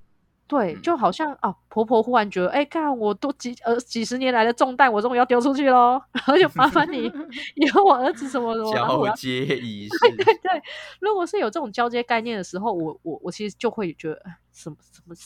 [0.46, 7.04] 对，嗯就好像哦，婆婆忽然觉得，哎，看我都几呃几十年来的重担，我终于要丢出去喽， 然后就麻烦你
[7.54, 10.62] 以后我儿子什么什么，交接仪 式，对对对，
[11.00, 15.24] 如果是有这种交接概念的时候，我我我其实就会觉得呃什么什么什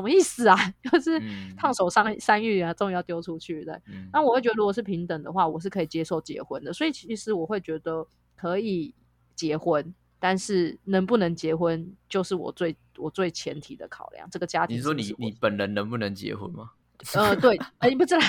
[0.00, 0.56] 么意思啊？
[0.92, 3.80] 就是嗯烫手山山芋啊，终于要丢出去的。
[3.86, 6.72] 嗯那我会觉得，如果是平等的话，我是可以接受结婚的。
[6.72, 8.94] 所以其实我会觉得可以
[9.34, 14.28] 结婚，但是能不能结婚，就是我最我最前提的考量。
[14.30, 16.70] 这个家庭你说你你本人能不能结婚吗？
[17.14, 18.20] 呃对， 哎、不知道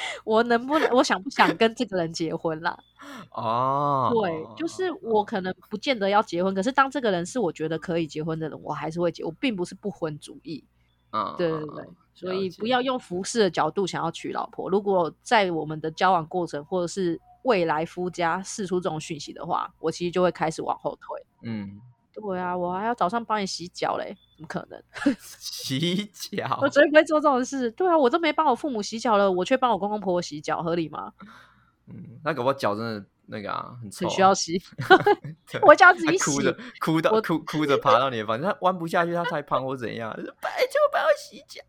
[0.24, 2.78] 我能不能，我想不想跟这个人结婚啦？
[3.32, 9.24] 哦，对，就是我可能不见得要结婚，可是当这个人是我觉得可以结婚的人，我还是会结。
[9.24, 10.64] 我并不是不婚主义，
[11.12, 14.68] 嗯，对对对嗯，所以不要用服饰的角度想要娶老婆。
[14.68, 21.24] 如果在我们的交往过程或者是未来夫家释出这种讯息的话，我其实就会开始往后退。
[21.44, 21.80] 嗯，
[22.20, 24.82] 对啊，我还要早上帮你洗脚嘞，怎么可能？
[25.18, 27.70] 洗脚我 绝对不会做这种事。
[27.72, 31.12] 对啊，我都没帮我父母洗脚了，我却帮我公公婆婆洗脚，合理吗？
[31.86, 34.58] 嗯，那搞不好脚真的那个啊，很臭啊， 很需要洗，
[35.50, 36.56] 对我叫自己洗哭着。
[36.80, 40.10] 哭的我哭哭着爬到你的房间，他弯不下去，他太胖或怎样，
[40.40, 41.62] 拜托帮我洗脚，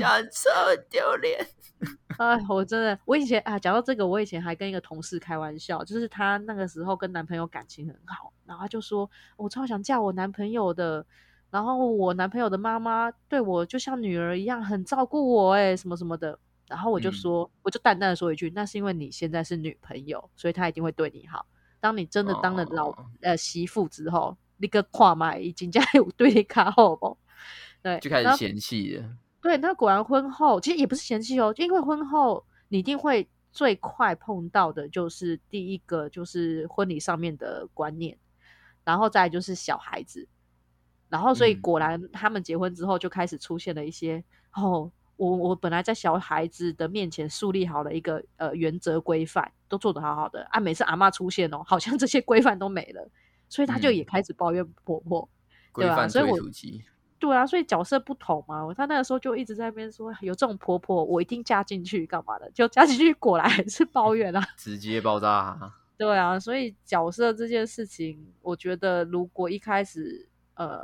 [0.00, 1.46] 脚很臭，很丢脸。
[2.18, 11.04] 哎，我真的，我以前啊，讲到这个，我以前还跟一个同事开玩笑，就是她那个时候跟男朋友感情很好，然后她就说，我超想嫁我男朋友的，
[11.50, 16.38] 然后我男朋友的妈妈对我就像女儿一样，很照顾我，哎，什么什么的。
[16.68, 21.46] 然后我就嗯说，我就淡淡的说一句，那是因为你现在是女朋友，所以他一定会对你好。
[21.80, 27.16] 当你真的当了老、哦呃媳妇之后，那个跨买已经家有对你卡好不？
[27.82, 29.08] 对，就开始嫌弃了。
[29.40, 38.18] 对，那果然婚后其实也不是嫌弃哦，因为婚后你一定会最快碰到的就是第一个就是婚礼上面的观念，
[38.84, 40.26] 然后再来就是小孩子，
[41.08, 44.22] 然后所以嗯果然他们结婚之后就开始出现了一些
[44.54, 53.06] 哦，我我本来在小孩子的面前树立好了一个呃原则规范，都做得好好的啊，每次阿妈出现哦，好像 这些规范都没了，
[53.50, 55.28] 所以他就嗯也开始抱怨婆婆。
[55.70, 56.38] 规对啊所以我，
[57.18, 58.72] 对啊，所以角色不同嘛。
[58.74, 62.50] 他那个时候就一直在那边说，有这种婆婆，我一定嫁进去干嘛的？
[62.52, 64.40] 就嫁进去，果然还是抱怨啊。
[64.56, 65.72] 直接爆炸。
[65.98, 70.80] 对啊，所以角色这件事情，我觉得如果一开始，呃，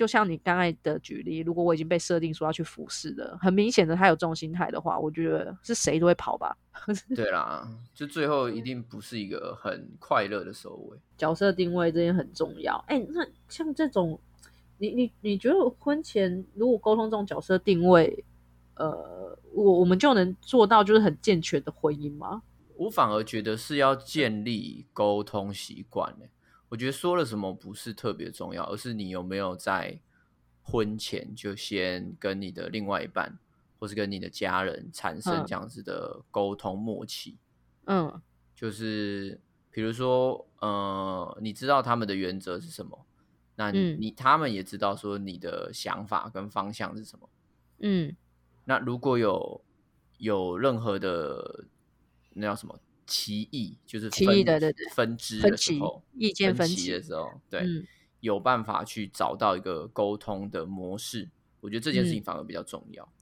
[0.00, 6.56] 就像你刚才的举例，如果我已经被设定说要去服侍了，很明显的他有这种心态的话，我觉得是谁都会跑吧。
[7.14, 10.98] 对啦，就最后一定不是一个很快乐的收尾。
[11.18, 12.82] 角色定位这件很重要。
[12.88, 14.18] 哎，那像这种，
[14.78, 18.24] 你你你觉得婚前如果沟通这种角色定位，
[18.76, 22.40] 呃，我我们就能做到就是很健全的婚姻吗？
[22.78, 26.24] 我反而觉得是要建立沟通习惯呢。
[26.70, 30.00] 我觉得说了什么不是特别重要，而是你有没有在
[30.62, 33.38] 婚前就先跟你的另外一半，
[33.78, 37.36] 或是跟你的家人产生嗯这样子的沟通默契。
[37.86, 38.22] 嗯
[38.54, 43.06] 就是比如说，呃，你知道他们的原则是什么，
[43.56, 47.28] 那你,、嗯你他们也知道说你的想法跟方向是什么。
[47.80, 48.14] 嗯
[48.64, 49.60] 那如果有
[50.18, 51.64] 有任何的
[52.34, 52.78] 那叫什么
[53.10, 57.84] 歧义，就是歧分义对对对分支的时候，意见分歧歧的时候，对，嗯
[58.20, 61.28] 有办法去找到一个沟通的模式。
[61.60, 63.12] 我觉得这件事情嗯反而比较重要，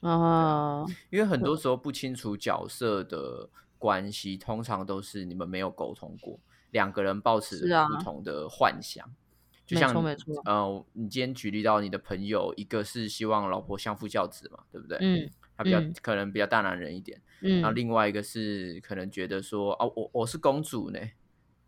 [0.00, 6.38] 哦，因为很多时候不清楚角色的关系，通常都是你们没有沟通过，
[6.72, 9.08] 两个人抱持不同的幻想。
[9.64, 14.98] 就没像错没错呃，你今天举例到你的朋友，一个是希望老婆相夫教子嘛，对不对？
[15.00, 15.94] 嗯他比较、嗯。
[16.02, 17.74] 可能比较大男人一点，然后嗯。
[17.74, 20.98] 另外一个是可能觉得说哦，我我是公主呢，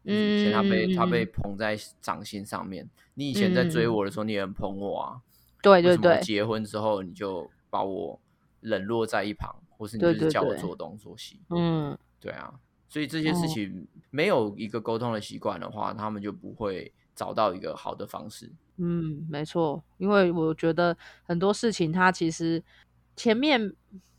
[0.04, 1.30] 嗯以前他被、他被嗯。
[1.32, 3.94] 捧在掌心上面，你以前在追嗯。
[3.94, 5.20] 我的时候，你也很捧我啊，
[5.64, 8.20] 为对对对，结婚之后你就把我
[8.60, 11.96] 冷落在一旁，或是你就是叫我做东做西，嗯。
[12.20, 12.54] 对啊，
[12.88, 13.48] 所以这些事哦。
[13.48, 18.50] 情没有一个沟通的习惯的话，他们就不会找到一个好的方式。
[18.76, 22.60] 嗯，没错，因为我觉得很多事情它其实
[23.16, 23.72] 前面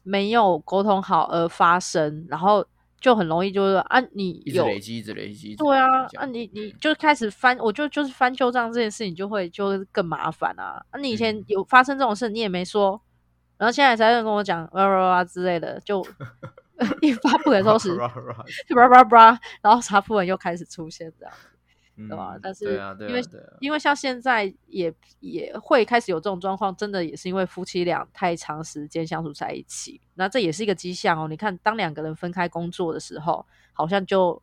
[0.03, 2.65] 没有沟通好而发生，然后
[2.99, 10.83] 就很容易就是啊，你有累积，一直累积，对啊，啊你你就开始翻，我就就是翻旧账这件事情就会就更麻烦啊。
[10.91, 13.01] 啊，你以前有发生这种事，你也没说，
[13.57, 16.05] 然后现在才跟我讲哇哇哇之类的，就
[17.01, 17.95] 一发不可收拾，
[18.75, 21.33] 叭叭叭，然后查夫文又开始出现这样。
[21.97, 22.37] 对吧？
[22.41, 22.65] 但是
[23.07, 23.23] 因为
[23.61, 31.27] 因为像现在也也会开始有这种状况，真的也是因为夫妻俩太长时间相处在一起，那这也是一个迹象哦。
[31.29, 34.41] 你看，当两个人分开工作的时候，好像就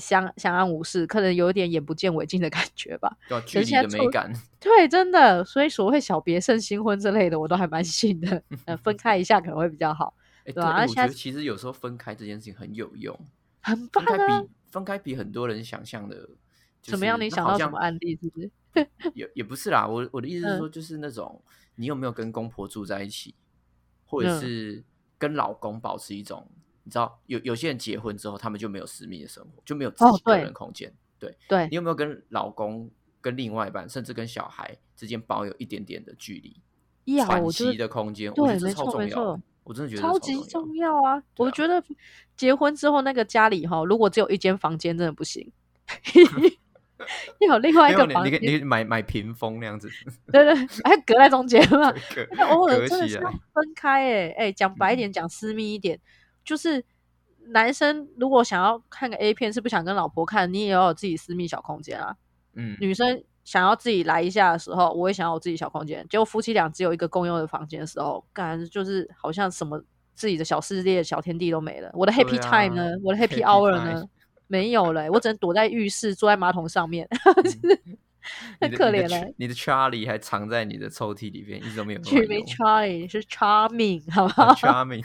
[0.00, 3.16] 相相安无事，可能有一点眼不见为净的感觉吧。
[3.46, 5.44] 距离的美感，对，真的。
[5.44, 8.42] 所以所谓小别胜新婚之类的，我都还蛮信的。
[8.64, 10.12] 呃，分开一下可能会比较好，
[10.44, 10.82] 对吧？
[10.82, 13.16] 我觉得其实有时候分开这件事情很有用，
[13.60, 14.42] 很棒啊。
[14.72, 16.28] 分开比很多人想象的。
[16.82, 17.20] 怎么样？
[17.20, 18.18] 你想到什么案例？
[18.20, 18.50] 是不是？
[19.14, 19.86] 也也不是啦。
[19.86, 21.40] 我我的意思是说，就是那种
[21.76, 23.34] 你有没有跟公婆住在一起，
[24.04, 24.82] 或者是
[25.18, 26.48] 跟老公保持一种，
[26.82, 30.92] 你知道，有有些人结婚之后，他们就没有私密的生活，就没有自己个人空间。
[31.18, 32.90] 对对，你有没有跟老公、
[33.20, 38.32] 跟另外一半，甚至跟小孩之间保有一点点的距离、喘息的空间？
[38.32, 41.22] 对，没错没错，我真的觉得超级重要啊！
[41.36, 41.84] 我觉得
[42.36, 45.52] 结婚之后那个家里哈，如果只有一间房间，真的不行。
[47.40, 49.88] 有另外一个房，你你买买屏风那样子，
[50.32, 51.92] 对对，还隔在中间嘛？
[52.50, 55.98] 偶尔真的是要分开哎哎，讲白一点，讲私密一点，
[56.44, 56.84] 就是
[57.48, 62.16] 男生如果想要看个 A 片，是不想跟老婆看，你也要有自己私密小空间啊。
[62.54, 66.06] 嗯，女生想要自己来一下的时候，我也想要我自己小空间。
[66.08, 69.82] 结果夫妻俩只有一个共用的房间的时候，感觉就是好像什么
[70.14, 71.90] 自己的小世界、小天地都没了。
[71.94, 72.92] 我的 Happy Time 呢？
[73.02, 74.04] 我的 Happy Hour 呢？
[74.52, 77.08] 没有了，我只能躲在浴室，坐在马桶上面，
[78.60, 79.34] 很可怜嘞。
[79.38, 82.00] 你的 Charlie 还藏在你的抽屉里边，一直都没有。
[82.02, 85.02] 取名 Charlie 是 Charming，好不好？Charming。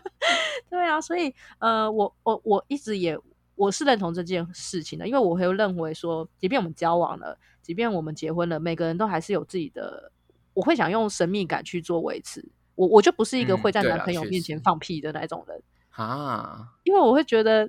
[0.70, 3.18] 对啊，所以呃，我我我一直也
[3.56, 10.10] 我是认同这件事情的，因为我会认为说，即便我们交往了，即便我们结婚了，每个人都还是有自己的，
[10.54, 12.42] 我会想用神秘感去做维持。
[12.74, 17.68] 我我就不是一个会在男朋友面前放屁的那种人啊，因为我会觉得。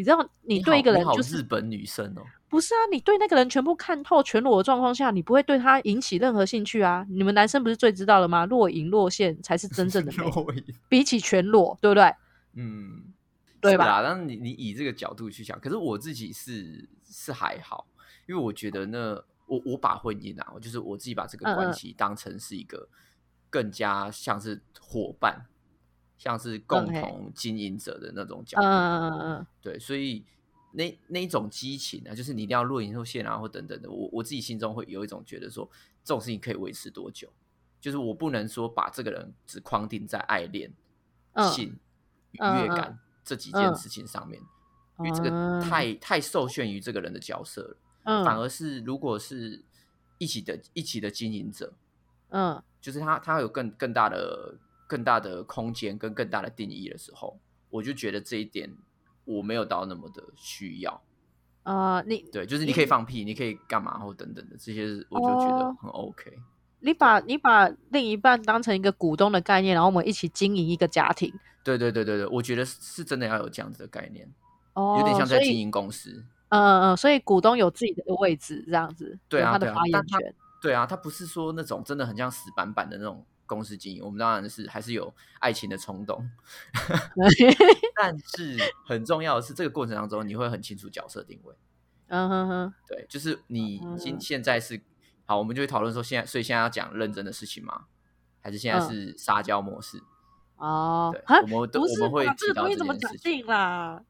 [0.00, 2.80] 你知道，你对一个人就是日本女生哦，不是啊？
[2.90, 7.04] 你对那个人全部看透、全裸的状况下，你不会对他引起任何兴趣啊？
[7.10, 8.46] 你们男生不是最知道了吗？
[8.46, 10.24] 若隐若现才是真正的美，
[10.88, 12.10] 比起全裸，对不对？
[12.54, 13.12] 嗯，
[13.60, 14.02] 对吧？
[14.02, 17.86] 但是你你以这个角度去想，可是我自己是是还好，
[18.26, 22.88] 因为我觉得呢，我我把婚姻啊，就是我自己把这个关系当成是一个
[23.50, 25.44] 更加像是伙伴。
[26.20, 29.46] 像是共同经营者的那种角度，嗯嗯嗯。
[29.62, 30.22] 对，所以
[30.72, 35.66] 那那种激情啊，就是你一定要录影后线啊，或等等的，我我自己心中会有一种觉得说，
[36.04, 37.32] 这种事情可以维持多久？
[37.80, 40.70] 就是我不能说把这个人只框定在爱恋、
[41.54, 41.78] 性、
[42.32, 42.98] 愉悦感。
[43.24, 44.38] 这几件事情上面，
[44.98, 47.76] 因为这个太太受限于这个人的角色了。
[48.04, 49.62] 嗯，反而是如果是
[50.18, 51.72] 一起的一起的经营者，
[52.28, 54.58] 嗯，就是他他有更更大的。
[54.90, 57.38] 更大的空间跟更大的定义的时候，
[57.70, 58.68] 我就觉得这一点
[59.24, 61.00] 我没有到那么的需要。
[61.62, 66.36] 呃，你对，就是你可以放屁，你可以干嘛或等等的这些，我就觉得很 OK。
[66.80, 71.32] 你把你把另一半当成一个股东的概念，然后我们一起经营一个家庭。
[71.62, 74.28] 对对对对对，我觉得是真的要有这样子的概念，
[74.72, 76.24] 哦，有点像在经营公司。
[76.48, 80.34] 嗯嗯嗯，所以股东有自己的位置，这样子，对啊，他的发言权。
[80.60, 83.24] 对啊，他不是说那种真的很像死板板的那种。
[83.50, 86.30] 公司经营，我们当然是还是有爱情的冲动，
[88.00, 91.52] 但是很重要的是，这个过程当中你会很清楚角色定位。
[92.06, 94.80] 嗯哼哼，对，就是你今现在是
[95.26, 97.86] 好，我们就会讨论说，现在所以现在要讲认真的事情吗？
[98.40, 100.00] 还是现在是撒娇模式？
[100.56, 101.20] 哦，对，
[101.52, 104.00] 我们都我们会提到这件事情啦。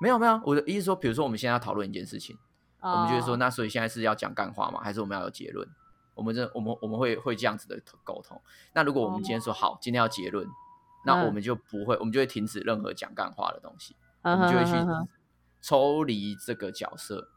[0.00, 2.38] 没有没有，我的意思说，比如说我们现在要讨论一件事情，
[2.80, 4.80] 我们就会说，那所以现在是要讲干话吗？
[4.82, 5.68] 还是我们要有结论？
[6.18, 8.38] 我们这我们我们会会这样子的沟通。
[8.74, 10.46] 那如果我们今天说好，今天要结论，
[11.06, 14.72] 那我们就不会，我们就会停止任何讲干话的东西，我们就会去
[15.62, 17.30] 抽离这个角色，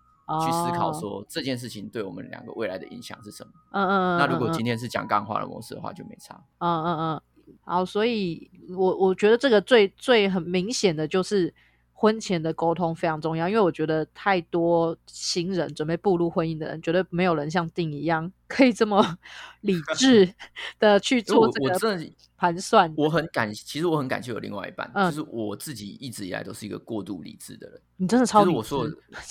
[0.46, 3.52] 去思考说这件事情对我们两个未来的影响是什么。
[3.72, 4.18] 嗯嗯。
[4.18, 6.44] 那如果今天是讲干话的模式的话，就没差。
[6.58, 7.22] 嗯嗯嗯。
[7.64, 11.54] 好，所以我我觉得这个最最很明显的就是
[12.02, 19.20] 婚前的沟通非常重要，因为我觉得太多新人准备步入婚姻的人，绝对没有人像定一样 可以这么
[19.62, 20.34] 理智
[20.80, 21.80] 的去做这个
[22.36, 22.92] 盘算。
[22.98, 27.80] 我很感，其实我很感谢我另外一半，就是我自己一直以来都是一个过度理智的人。
[27.98, 28.88] 你真的超理智，我说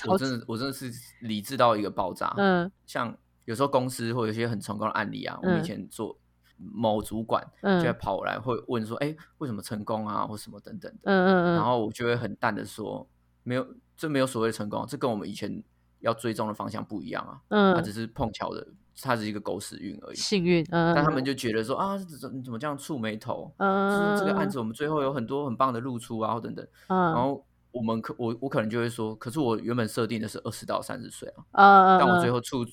[0.07, 0.93] 我真的我真的是
[1.23, 2.33] 理智到一个爆炸。
[2.37, 3.13] 嗯，像
[3.47, 6.17] 有时候公司或有些很成功的案例啊，我们以前做。
[6.63, 11.55] 某主管就会跑来会问说：“哎，为什么成功啊，或什么等等的。”嗯嗯嗯。
[11.55, 13.09] 然后我就会很淡的说
[13.43, 15.63] ：“没有，这没有所谓的成功，这跟我们以前
[16.01, 17.41] 要追踪的方向不一样啊。
[17.49, 18.67] 嗯，它只是碰巧的，
[19.01, 20.17] 它是一个狗屎运而已。
[20.17, 20.63] 幸运。
[20.71, 20.95] 嗯。
[20.95, 23.51] 但他们就觉得说：啊，怎怎么这样触眉头？
[23.57, 26.67] 嗯是这个案子我们最后有很多很棒的露出啊，或等等。
[26.89, 26.99] 嗯。
[27.13, 31.45] 然后我们可我我可能就会说：可是我原本设定的是二十到三十岁啊。
[31.53, 32.65] 嗯但我最后触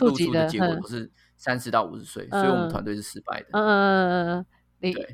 [0.00, 1.08] 露出的结果不是。
[1.36, 3.46] 三十到五十岁，所以我们团队是失败的。
[3.52, 4.46] 嗯嗯嗯嗯，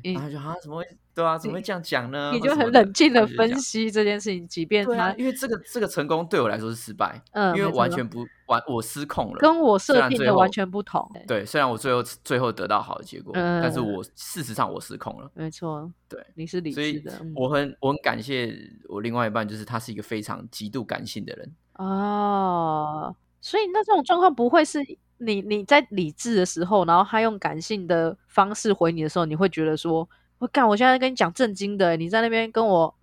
[0.03, 1.37] 你然后就啊，怎么会对啊？
[1.37, 2.31] 怎么会这样讲呢？
[2.33, 11.09] 你就很冷静的分析这件事情，即便他因为这个这个成功对我来说是失败，嗯，因为完全不完我失控了，跟我设定的完全不同。
[11.27, 15.31] 对，虽然我最后最后得到好的结果，但是我事实上我失控了。
[15.33, 17.13] 没错，对，你是理智的。
[17.35, 18.53] 我很我很感谢
[18.89, 21.55] 我另外一半，就是他是一个非常极度感性的人。
[21.75, 24.79] 哦，所以那这种状况不会是。
[25.17, 30.07] 你你在理智的时候，然后他用感性的方式回你的时候，你会觉得说
[30.39, 32.93] ：“我干，我现在跟你讲正经的，你在那边跟我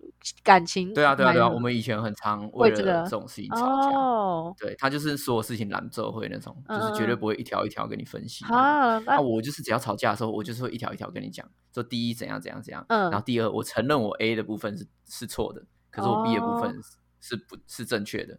[0.43, 3.97] 感情。”对啊，对啊，对啊，我们以前很常为了这种事情吵架。
[3.97, 8.45] 哦，对他就是所有事情拦奏会那种，就是绝对不会一条一条跟你分析。
[8.45, 16.79] 啊，那我就是只要吵架的时候，我就是会一条一条跟你讲，说第一怎样怎样怎样，嗯，然后第二我承认我 A 的部分是是错的，可是我 B 的部分
[17.19, 18.37] 是不是正确的。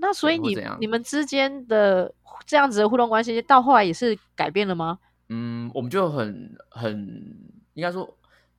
[0.00, 4.98] 那所以你你们之间的这样子的互动关系，到后来也是改变了吗？
[5.28, 6.96] 嗯，我们就很很
[7.74, 8.16] 应该说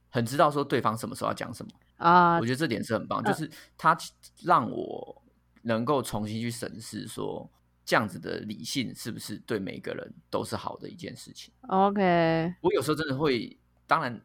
[0.09, 2.37] 很知道说对方什么时候要讲什么啊。
[2.39, 3.97] 我觉得这点是很棒，就是他
[4.43, 5.21] 让我
[5.61, 7.49] 能够重新去审视说
[7.85, 11.53] 这样子的理性是不是对每个人都是好的一件事情。
[11.67, 14.21] OK，我有时候真的会，当然。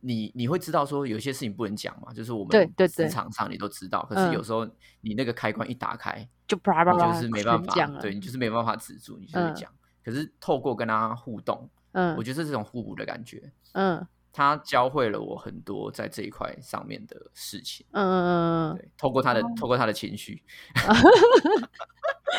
[0.00, 4.66] 你你会知道说有些事情不能讲嘛，就是我们职场上你都知道，可是有时候
[5.00, 9.70] 你那个开关一打开，就就是没办法，对你就是没办法止住，你就会讲。
[10.02, 20.42] 可是透过跟他互动，嗯，我觉得这是种互补的感觉，嗯，他教会了我很多在这一块上面的事情，嗯嗯嗯，对，透过他的透过他的情绪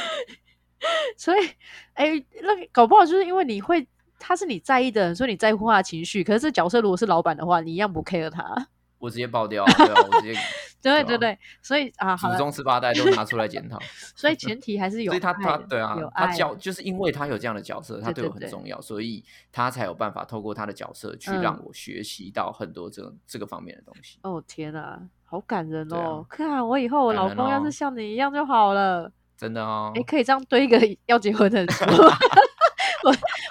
[1.16, 1.48] 所以
[1.94, 3.88] 哎，那搞不好就是因为你会。
[4.22, 6.24] 他是你在意的人，所以你在乎他的情绪。
[6.24, 8.68] 可是这角色如果是老板的话，你一样不 care 他。
[9.00, 10.40] 我直接爆掉，对啊，我直接。
[10.80, 13.80] 对对对，所以啊，祖宗十八代都拿出来检讨。
[14.16, 15.12] 所以前提还是有。
[15.12, 24.20] 所以他他对啊，他教就是因为他有这样的角色，他对我很重要，所以他才有办法透过他的角色去让我学习到很多这这个方面的东西。
[24.22, 26.24] 哦天啊，好感人哦！
[26.30, 29.12] 看我以后我老公要是像你一样就好了。
[29.36, 31.88] 真的哦，哎，可以这样对一个 要结婚的人说。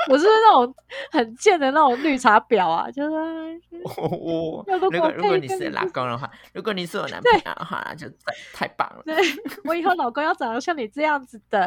[0.09, 0.75] 我我是那种
[1.11, 3.11] 很贱的那种绿茶婊啊，就是
[3.97, 8.07] 我如果如果你是老公的话，如果你是我男朋友的话，就
[8.53, 9.03] 太棒了。
[9.05, 9.17] 对
[9.65, 11.67] 我以后老公要长得像你这样子的，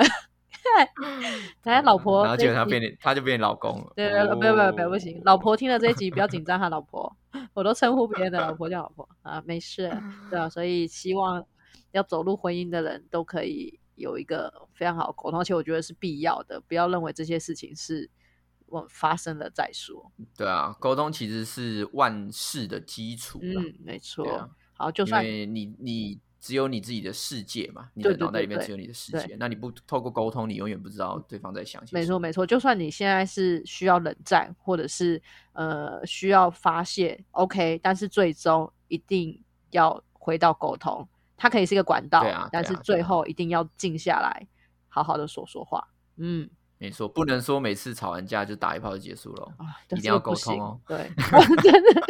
[1.61, 3.93] 对， 老婆，然后结果他变你，他就变老公了。
[3.95, 7.15] 对对，不要不要不要不行，老婆听了这一集不要紧张，哈老婆，
[7.53, 9.91] 我都称呼别人的老婆叫老婆啊，没事，
[10.29, 11.45] 对啊，所以希望
[11.91, 13.79] 要走入婚姻的人都可以。
[13.95, 16.59] 有一个非常好的沟通，而且我觉得是必要的。
[16.61, 18.09] 不要认为这些事情是
[18.73, 20.11] 我发生了再说。
[20.35, 23.39] 对啊，沟通其实是万事的基础。
[23.41, 24.49] 嗯，没错。
[24.73, 29.35] 好，就算你你只有你自己的世界嘛，你的脑袋里面只有你的世界。
[29.39, 31.99] 那你不透过沟通，你永远不知道对方在想些什么。
[31.99, 32.45] 没错，没错。
[32.45, 35.21] 就算你现在是需要冷战，或者是
[35.53, 41.07] 呃需要发泄，OK，但是最终一定要回到沟通。
[41.37, 44.47] 它可以是一个管道，但是最后一定要静下来，
[44.87, 45.87] 好好的说说话。
[46.17, 49.47] 嗯，没错，不能说每次吵完架就打一炮就结束了，
[49.91, 50.79] 一定要沟通哦。
[50.87, 51.09] 对，
[51.63, 52.01] 真的，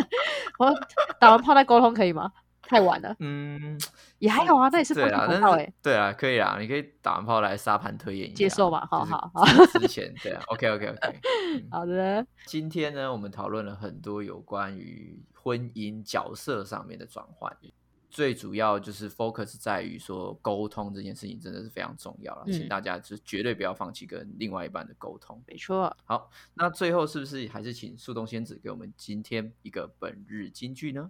[0.58, 0.74] 我
[1.20, 2.32] 打完炮再沟通可以吗？
[2.64, 3.14] 太晚了。
[3.20, 3.78] 嗯，
[4.20, 5.40] 也还好啊，那也是对啊，但
[5.82, 8.88] 对啊，可以啊，你可以打完炮来沙盘推演一下，接受吧。
[8.90, 9.46] 好好好，
[9.78, 11.20] 之前对啊，OK OK OK，
[11.70, 12.26] 好的。
[12.48, 17.56] 今天呢，我们讨论了很多有关于婚姻角色上面的转换。
[18.14, 25.44] 最主要就是 focus 在于说沟通这件事情真的是非常重要了，请大家就绝对不要放弃跟另外一半的沟通。
[25.48, 25.98] 没错。
[26.06, 31.10] 好，那最后是不是还是请树洞仙子给我们今天一个本日金句呢？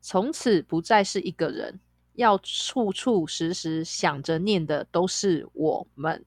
[0.00, 1.78] 从此不再是一个人，
[2.14, 6.26] 要处处时时想着念的都是我们。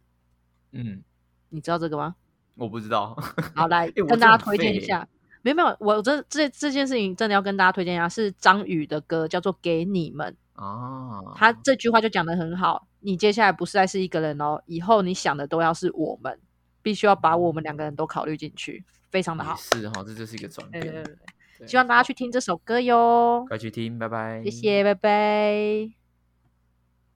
[0.72, 1.04] 嗯，
[1.50, 2.16] 你知道这个吗？
[2.56, 3.18] 我不知道，
[3.56, 5.08] 好来跟大家推荐一下。
[5.42, 10.36] 没有没有，我这这这件事情真的要跟大家推荐一下，是张宇的歌，叫做《给你们》。
[10.62, 16.40] 哦，他这句话就讲的很好，你接下来不是再是一个人哦，以后你想的都要是我们，
[16.82, 19.56] 必须要把我们两个人都考虑进去，非常的好。
[19.56, 20.82] 是哈，这就是一个转变。
[20.82, 21.04] 对对
[21.58, 23.44] 对，希望大家去听这首歌哟。
[23.50, 24.42] 快去听，拜拜。
[24.44, 26.03] 谢谢，拜拜。